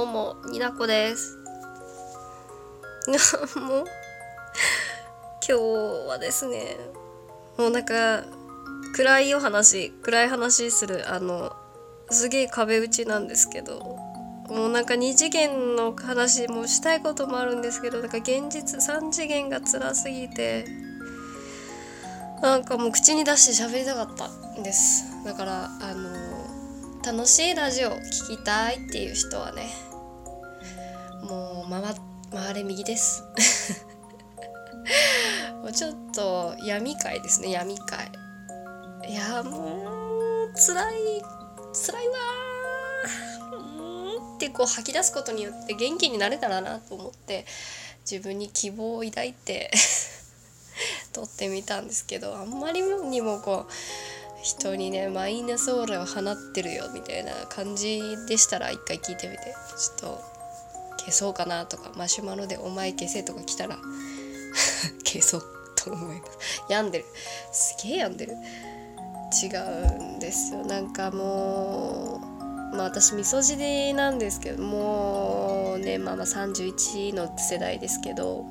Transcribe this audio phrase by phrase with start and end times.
[0.00, 1.36] どうも、になこです。
[3.60, 3.84] もう、
[5.46, 6.78] 今日はですね、
[7.58, 8.24] もうなんか、
[8.94, 11.52] 暗いお話、暗い話する、あの、
[12.08, 13.98] すげえ壁打ちなんですけど、
[14.48, 20.64] もうなんか二次元の話もしたいこともあるんですけど、なんか現実3次元が辛すぎて、
[22.40, 24.28] なんかもう口に出して喋りたかった
[24.58, 25.22] んです。
[25.26, 26.40] だから、あの、
[27.04, 29.89] 楽しいラジオ聞きたいっていう人はね
[31.30, 31.80] もう回
[32.32, 33.22] 回れ右です。
[35.62, 37.52] もうちょっと闇界ですね。
[37.52, 38.10] 闇界。
[39.08, 41.22] いやもう辛い
[41.72, 42.14] 辛いわ
[43.52, 43.56] う
[44.32, 47.46] んってこう吐き出すことによって元気になれたらなと思って
[48.10, 49.70] 自分に希望を抱いて
[51.12, 53.72] 撮ってみたんですけどあんまりにもこう
[54.42, 59.54] 人にねマイナスオーラを放ってるよみたいな感じでしたら一回聞いてみて。
[59.78, 60.39] ちょっと
[61.00, 63.76] 消そうかなとかマシュマロで「お前消せ」とか来たら
[65.04, 65.42] 消そう
[65.74, 66.62] と思います。
[66.68, 67.04] 病んでる。
[67.52, 68.36] すげえ病んでる。
[69.42, 70.64] 違うんですよ。
[70.66, 72.20] なんかも
[72.72, 78.44] うまあ私みそ汁なんですけどもうねまあまあ31の世代ですけど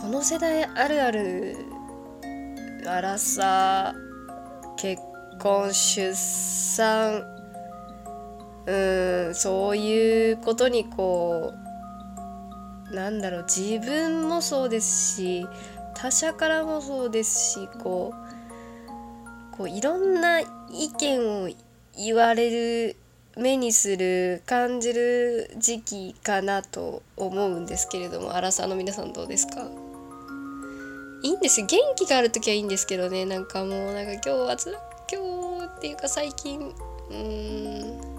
[0.00, 1.56] この世代あるある
[2.86, 3.94] あらさ
[4.76, 5.02] 結
[5.40, 7.24] 婚出産
[8.66, 11.52] うんそういうことにこ
[12.90, 15.46] うなんだろう自分もそうですし
[15.94, 18.14] 他者からもそうですしこ
[19.52, 20.46] うこういろんな意
[20.98, 21.48] 見を
[21.96, 22.50] 言われ
[22.88, 22.96] る
[23.36, 29.68] 目にする感じる時期かなと思うんですけれどもアラサーの皆さんどうですか？
[31.22, 31.60] いいんです。
[31.60, 34.78] よ元気がある時はいいんですけどねなんかもうなんか今日はつら
[35.12, 36.72] 今日っていうか最近
[37.10, 38.13] うん。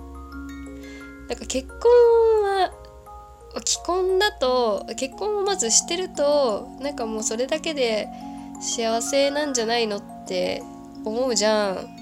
[1.29, 1.79] なんか結婚
[2.43, 2.71] は
[3.65, 8.07] 既婚だと結婚をまずしてるとなんかもうそれだけで
[8.61, 10.61] 幸せなんじゃないのって
[11.03, 11.95] 思うじゃん。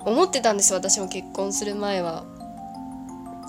[0.00, 2.24] 思ってたんです私も結婚する前は。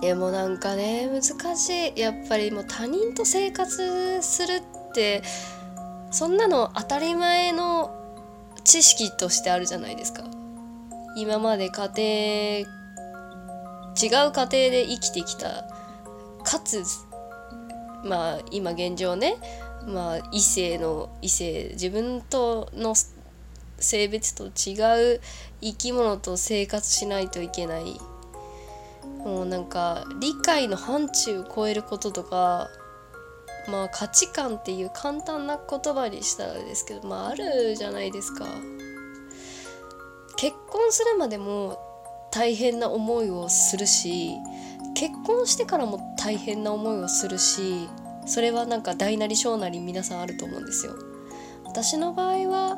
[0.01, 1.99] でもなんかね難しい。
[1.99, 4.61] やっぱりもう他人と生活するっ
[4.93, 5.21] て
[6.11, 7.93] そんなの当たり前の
[8.63, 10.23] 知識としてあるじゃないですか。
[11.15, 12.76] 今まで家庭
[14.01, 15.65] 違う家庭で生きてきた。
[16.43, 16.83] かつ
[18.03, 19.37] まあ今現状ね
[19.85, 22.93] まあ異性の異性自分との
[23.79, 25.21] 性別と違う
[25.61, 27.99] 生き物と生活しないといけない。
[29.03, 32.69] もうなんか理解の範疇を超えることとか
[33.67, 38.45] まあ価値観っていう簡単な言葉にしたらですけどまああるじゃないですか。
[40.37, 41.86] 結婚するまでも
[42.31, 44.37] 大変な思いをするし
[44.93, 47.87] 結婚してからも大変な思いをするし
[48.25, 50.95] それはなんか大なり小なり皆さんあると思うんですよ。
[51.65, 52.77] 私の場合は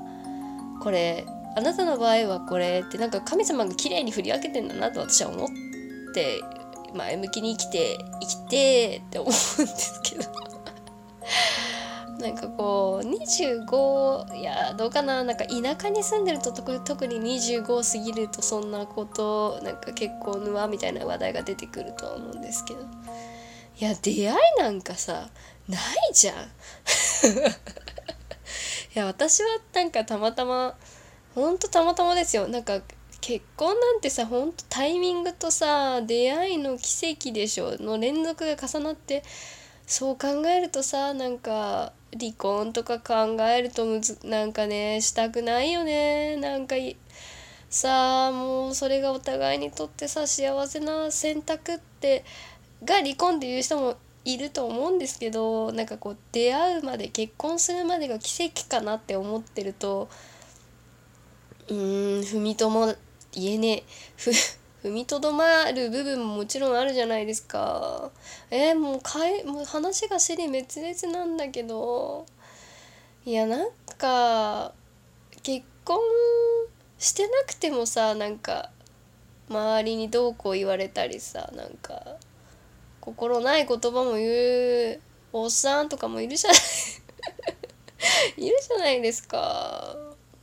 [0.81, 5.47] これあなたの場合はこれってなんか神様が綺麗に振り分けてんだなと私は思っ
[6.13, 6.39] て
[6.93, 10.48] 前向きに生きて生きてって思うんですけど。
[12.19, 22.81] なんかこう25いやどうかななんか田舎に住んでると特特に25過ぎるとそんなことなんか結婚の輪みたいな話題が出てくるとは思うんですけど。
[23.79, 25.29] いや出会いなんかさ
[25.69, 25.79] ない
[26.13, 26.35] じゃん。
[26.35, 26.41] い
[28.93, 30.75] や私はなんかたまたま
[31.33, 32.49] ほんとたまたまですよ。
[32.49, 32.81] なんか
[33.21, 39.23] 結婚なんてさほんとタイミングとさ出会いの奇跡でしょの連続が重なって
[39.85, 46.37] そう考えるとさなんか離婚とか考えるとむずなんかねしたくないよね。
[46.37, 46.75] なんか
[47.69, 52.25] さあもうそれがお互いにとってさ幸せな選択って
[52.83, 60.09] が離婚っていう人もいると思うんですけどなんかこう出会うまで結婚するまでが奇跡かなって思ってると
[61.67, 62.95] うーん踏みとも
[63.31, 63.83] 言えねえ。
[64.83, 68.11] 踏みとどまる部分ももちろんあるじゃないですか。
[68.49, 72.25] えー、もうかえもう話が尻滅裂なんだけど。
[73.25, 74.71] いやなんか
[75.43, 75.99] 結婚
[76.97, 78.71] してなくてもさなんか
[79.49, 82.15] 周りにどうこう言われたりさなんか
[83.01, 85.01] 心ない言葉も言う
[85.33, 86.59] おっさんとかもいるじゃない。
[88.37, 89.95] いるじゃないですか。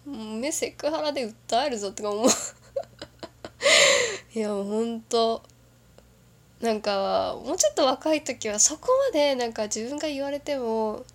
[0.05, 2.29] もう目セクハラで訴えるぞとか思う。
[4.37, 5.43] いやほんと
[6.61, 11.07] なんかもうちょっと若い時はそこまでなんか自分が言われても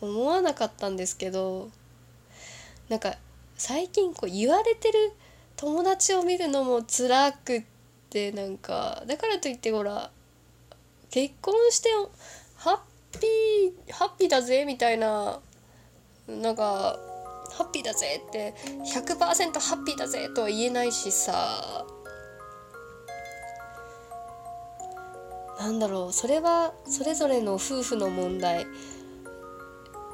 [0.00, 1.68] 思わなかったんですけど
[2.88, 3.16] なんか
[3.58, 5.12] 最近こう言われてる
[5.54, 7.62] 友達を見るのも辛くっ
[8.08, 10.10] てなんかだからといってほら
[11.10, 11.90] 結婚して
[12.56, 15.40] ハッピーハッピーだぜみたいな
[16.26, 16.98] なんか
[17.52, 18.54] ハッピーだぜって
[18.96, 21.84] 100%ハッピーだぜとは言えないしさ。
[25.60, 28.66] なんだろうそれはそれぞれの夫婦の問題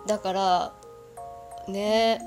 [0.07, 0.75] だから
[1.69, 2.21] ね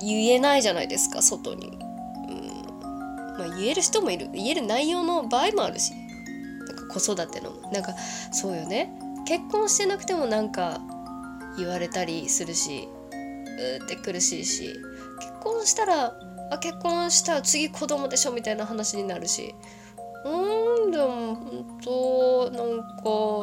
[0.00, 3.36] 言えないじゃないですか外に、うん。
[3.36, 4.28] まあ、言える人もいる。
[4.32, 5.92] 言える内容の場合もあるし。
[5.92, 7.50] なんか子育ての。
[7.72, 7.94] なんか
[8.32, 8.92] そうよね。
[9.26, 10.80] 結婚してなくてもなんか
[11.56, 14.72] 言われたりするしうって苦しいし
[15.20, 16.14] 結婚したら
[16.50, 19.54] あ結婚したら次子供でしょみたいな話になるし。
[20.24, 20.57] うん。
[20.90, 22.78] でも本当なん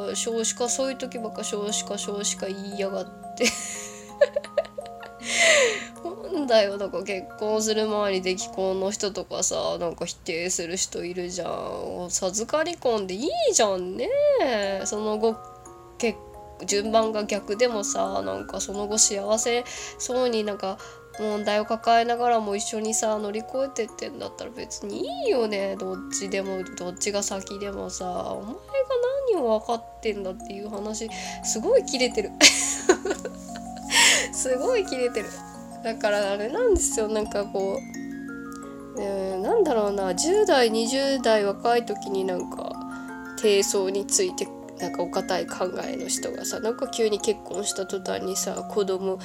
[0.09, 3.05] か少子化そういう時ばっか少子化少子化言いやがっ
[3.37, 3.45] て。
[6.33, 6.77] なんだよ。
[6.77, 12.07] なんか結婚する前にで既婚の人とかさなんか否定する人いるじゃん。
[12.09, 14.09] 授かり婚でいいじゃんね。
[14.85, 15.35] その後
[15.97, 16.17] 結
[16.65, 19.65] 順番が逆でもさなんかその後幸せ
[19.97, 20.77] そうになんか
[21.19, 25.75] 問題を抱えながらも一緒にさ乗り越えてってんだったら別にいいよね。
[25.77, 28.59] どっちでもどっちが先でもさお前が
[29.33, 31.09] 何を分かってんだっていう話
[31.43, 32.31] すごいキレてる。
[34.33, 35.29] すごいキレてる。
[35.83, 37.07] だからあれなんですよ。
[37.07, 37.79] なんかこ
[38.97, 40.11] う、えー、なんだろうな。
[40.11, 42.73] 10代20代若い時になんか
[43.37, 44.47] 低層について
[44.79, 49.19] なんかお堅い考えの人がさなんか急に結婚した途端にさ子供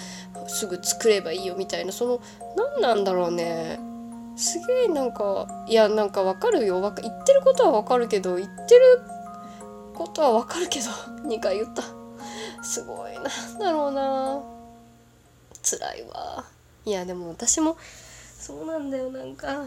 [0.46, 2.20] すぐ作ればいいよみたいなその
[2.56, 3.80] 何なんだろうね。
[4.36, 6.80] すげえなんかいやなんかわかるよ。
[6.80, 9.02] か言ってることはわかるけど言ってる
[9.94, 10.86] ことはわかるけど
[11.28, 11.82] 2回言った。
[12.62, 14.42] すごいなんだろうな。
[15.62, 16.44] 辛いわ。
[16.84, 17.76] いやでも私も
[18.38, 19.10] そうなんだよ。
[19.10, 19.66] なんか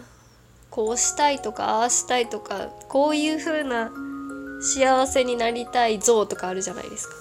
[0.72, 3.92] こうしたいとかああしたいとかこういう風な
[4.64, 7.16] 幸せになりたい像とかあるじゃないですか。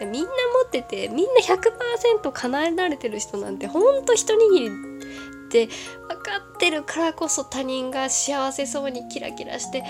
[0.00, 0.28] みんな持
[0.66, 4.70] っててみんな100%叶えられてる人なんてほんと一握りっ
[5.50, 5.68] て
[6.08, 9.84] 分かってるからこそ他人が幸せそうにキラキラして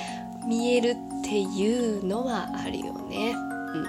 [0.46, 3.34] 見えるっていうのはあるよね。
[3.34, 3.84] うん。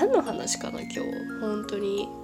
[0.00, 1.00] 何の話かな今日
[1.40, 2.19] 本当に。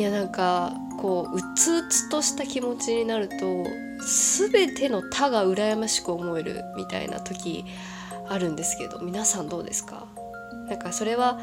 [0.00, 3.36] いやなんかこううつうつとした気持ちになると
[4.48, 7.66] 全ての他が羨ましく思えるみたいな時
[8.26, 10.06] あるんですけど皆さんどうですか？
[10.70, 11.38] なんかそれは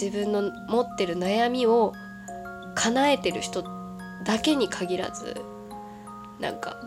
[0.00, 1.92] 自分の持ってる悩みを
[2.74, 3.64] 叶えてる人
[4.24, 5.36] だけに限らず
[6.38, 6.80] なんか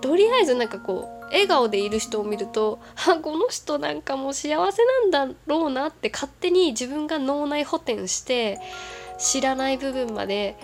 [0.00, 2.78] とりあえずなんかこう笑顔でいる人を見ると
[3.08, 8.60] あこの人なんかもう幸せなんだろうなって勝手に自分が脳内補填して
[9.20, 10.56] 知らない部分まで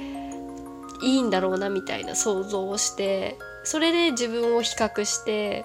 [1.03, 5.64] いいんだろうなみたいな想像をしてそれで自分を比較して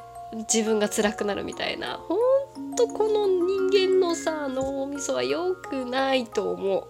[0.53, 2.15] 自分が辛くなるみたいなほ
[2.59, 6.87] んとこの人間のさ脳みそは良くないと思う。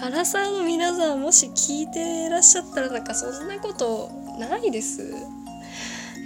[0.00, 4.08] アラサーの皆さんもし聞いてらっしゃったらなんかそんなこと
[4.38, 5.12] ないです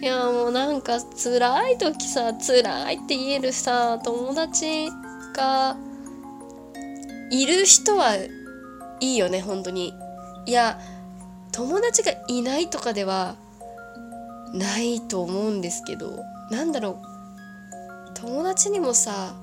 [0.03, 4.91] いやもうなんか辛い時さ辛いって言えるさ友達
[5.35, 5.77] が
[7.33, 8.17] いる人は
[9.01, 9.95] いいよね本当に。
[10.45, 10.79] いや
[11.51, 13.37] 友達がいないとかでは
[14.53, 16.19] ないと思うんですけど
[16.51, 18.15] なんだろう。
[18.15, 19.35] 友達にもさ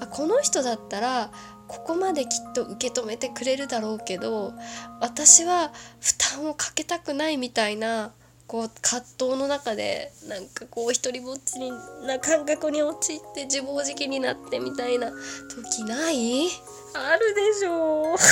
[0.00, 1.30] あこの人だったら
[1.68, 4.52] ここまできっと受け止めてくれるだろうけど
[5.00, 8.12] 私は負担をかけたくないみたいな
[8.46, 11.58] こう葛藤の中でなんかこう一人ぼっち
[12.06, 15.10] な感覚に陥って自暴自棄になってみたいな
[15.48, 16.48] 時ない？
[16.94, 18.16] あるでしょう。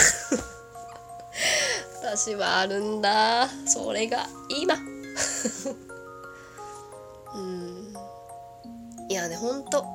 [2.04, 3.48] 私はあるんだ。
[3.66, 4.74] それが今。
[7.34, 7.94] うん。
[9.08, 9.86] いやねほんと。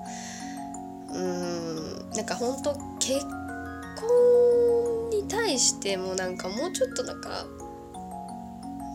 [1.14, 2.10] うん。
[2.12, 7.46] なんかほんと結婚に対してもなんかもうちょっとなんか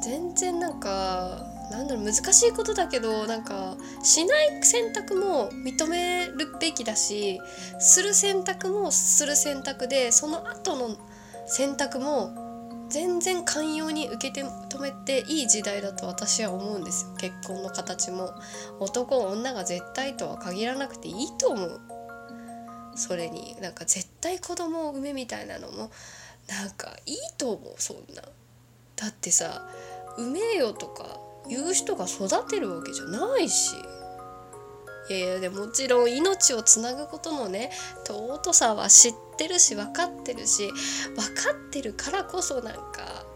[0.02, 7.40] 全然なんかなんだろう難しいことだけどなんかしない選択も認めるべきだし
[7.78, 10.96] する選択もする選択でその後の
[11.46, 12.42] 選択も
[12.90, 18.34] 全然寛容に受け止めていい時代だと私は思うんですよ結婚の形も
[18.80, 21.80] 男女が絶対とは限らなくていいと思う
[22.94, 25.90] それになんか絶対子供を産めみたいなのも
[26.48, 28.22] なんかいいと思うそんな
[28.96, 29.66] だってさ
[30.18, 33.74] 産めよとか言う人が育てるわけじゃないし。
[35.10, 37.72] いやいやでもちろん命をつなぐことのね
[38.06, 40.70] 尊さは知ってるし分かってるし
[41.16, 43.26] 分かってるからこそなんか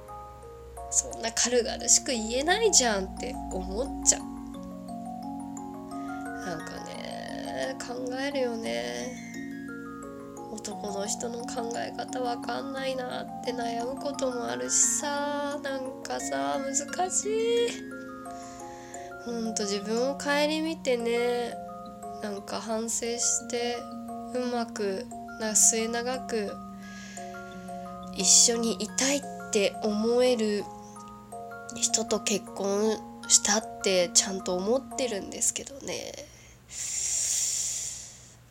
[0.92, 4.22] そんな軽々しく言えないじゃんって思っちゃう。
[6.46, 9.35] なんかね考えるよね。
[10.66, 15.60] 男の人の考え方わかんないなって悩むこともあるしさ。
[15.62, 17.96] なんかさ難しい。
[19.24, 21.54] ほんと自分を顧みてね
[22.22, 23.76] なんか反省して
[24.34, 25.06] うまく
[25.40, 26.52] な末永く
[28.14, 30.64] 一緒にいたいって思える
[31.76, 32.96] 人と結婚
[33.28, 36.12] したってちゃんと思ってるんですけどね。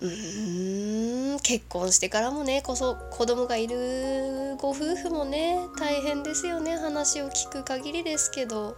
[0.02, 8.78] うん結婚してからもねこそ子供がいるご夫婦もね大変ですよね話を聞く限りですけど。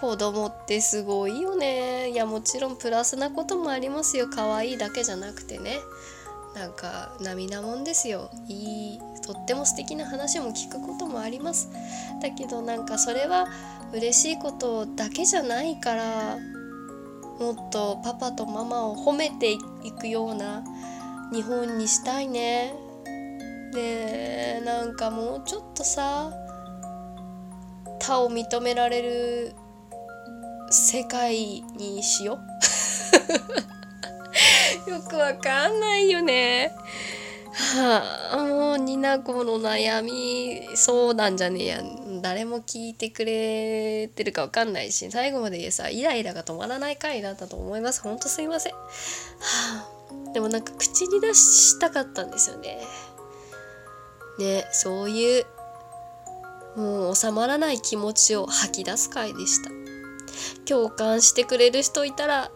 [0.00, 2.10] 子供ってすごいよね。
[2.10, 4.28] いやもちろんプラスなこともありますよ。
[4.28, 5.80] 可愛いだけじゃなくてね。
[6.54, 8.30] なんか涙もんですよ。
[8.46, 11.68] いいとっても素敵な話も聞くこともあります。
[12.22, 13.48] だけどなんかそれは
[13.92, 16.38] 嬉しいことだけじゃないから
[17.38, 19.58] もっとパパとママを褒めてい
[19.92, 20.64] くような
[21.32, 22.74] 日本にしたいね。
[23.72, 26.32] でなんかもうちょっとさ
[28.00, 29.54] 他を認められる
[30.70, 32.38] 世界にしよ
[34.86, 34.90] う。
[34.90, 36.72] よくわかんないよね。
[37.52, 38.02] は
[38.32, 41.97] あもうになこの悩みそうなんじゃねえやん。
[42.20, 48.02] 誰も聞いてくれてるかわかんないし最後までさイライラが止まらない回だったと思います。
[48.02, 48.80] ほんとすいません、は
[50.30, 52.78] あ、でもなんか口に出したかったんですよね。
[54.38, 55.46] ねそういう
[56.76, 59.70] もう収まらない気持ちを吐き出す回でした。
[60.64, 62.50] 共感してくれる人いたら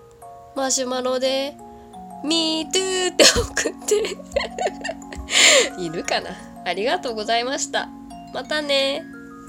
[0.55, 1.57] マシュマロで
[2.25, 4.17] 「Me too」って送って。
[5.79, 6.31] いるかな。
[6.65, 7.89] ありがとうございました。
[8.33, 9.05] またね。